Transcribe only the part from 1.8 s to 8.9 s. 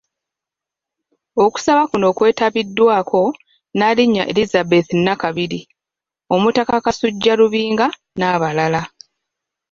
kuno kwetabiddwako; Nnaalinnya Elizabeth Nakabiri, Omutaka Kasujju Lubinga n'abalala.